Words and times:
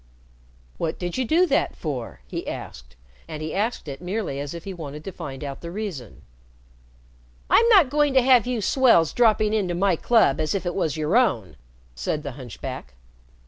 "What 0.79 0.97
did 0.97 1.15
you 1.19 1.25
do 1.25 1.45
that 1.45 1.75
for?" 1.75 2.21
he 2.25 2.47
asked, 2.47 2.95
and 3.27 3.39
he 3.43 3.53
asked 3.53 3.87
it 3.87 4.01
merely 4.01 4.39
as 4.39 4.55
if 4.55 4.63
he 4.63 4.73
wanted 4.73 5.03
to 5.03 5.11
find 5.11 5.43
out 5.43 5.61
the 5.61 5.69
reason. 5.69 6.23
"I'm 7.51 7.69
not 7.69 7.91
going 7.91 8.15
to 8.15 8.21
have 8.23 8.47
you 8.47 8.61
swells 8.61 9.13
dropping 9.13 9.53
in 9.53 9.67
to 9.67 9.75
my 9.75 9.95
club 9.95 10.39
as 10.41 10.55
if 10.55 10.65
it 10.65 10.73
was 10.73 10.97
your 10.97 11.17
own," 11.17 11.55
said 11.93 12.23
the 12.23 12.31
hunchback. 12.31 12.95